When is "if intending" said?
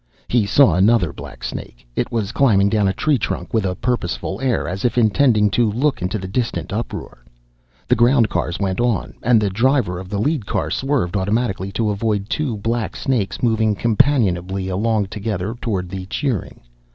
4.83-5.51